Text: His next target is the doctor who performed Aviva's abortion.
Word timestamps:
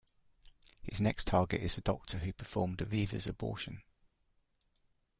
His 0.81 0.99
next 0.99 1.27
target 1.27 1.61
is 1.61 1.75
the 1.75 1.81
doctor 1.81 2.17
who 2.17 2.33
performed 2.33 2.79
Aviva's 2.79 3.27
abortion. 3.27 3.83